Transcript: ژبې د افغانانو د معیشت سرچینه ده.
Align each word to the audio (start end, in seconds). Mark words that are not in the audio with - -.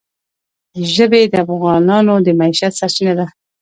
ژبې 0.93 1.21
د 1.27 1.33
افغانانو 1.45 2.13
د 2.25 2.27
معیشت 2.39 2.73
سرچینه 2.79 3.13
ده. 3.19 3.25